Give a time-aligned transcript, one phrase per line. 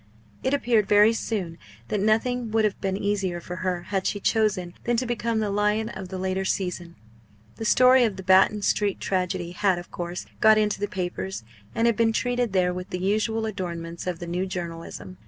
[0.41, 4.73] It appeared very soon that nothing would have been easier for her had she chosen
[4.83, 6.95] than to become the lion of the later season.
[7.57, 11.43] The story of the Batton Street tragedy had, of course, got into the papers,
[11.75, 15.19] and had been treated there with the usual adornments of the "New Journalism."